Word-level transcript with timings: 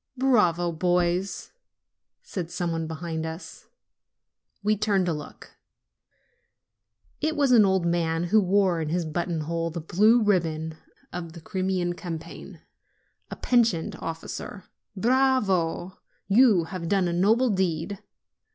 "Bravo, 0.17 0.71
boys!" 0.71 1.51
said 2.23 2.49
some 2.49 2.71
one 2.71 2.87
behind 2.87 3.23
us. 3.23 3.67
We 4.63 4.73
NELLI'S 4.73 4.79
PROTECTOR 4.85 4.89
43 4.89 4.93
turned 4.93 5.05
to 5.05 5.13
look; 5.13 5.55
it 7.21 7.35
was 7.35 7.51
an 7.51 7.65
old 7.65 7.85
man 7.85 8.23
who 8.23 8.41
wore 8.41 8.81
in 8.81 8.89
his 8.89 9.05
button 9.05 9.41
hole 9.41 9.69
the 9.69 9.79
blue 9.79 10.19
ribbon 10.23 10.75
of 11.13 11.33
the 11.33 11.39
Crimean 11.39 11.93
campaign 11.93 12.61
a 13.29 13.35
pensioned 13.35 13.95
officer. 13.99 14.63
"Bravo!" 14.95 15.89
he 15.89 15.93
said; 15.93 16.35
"you 16.35 16.63
have 16.63 16.89
done 16.89 17.07
a 17.07 17.13
noble 17.13 17.51
deed." 17.51 17.99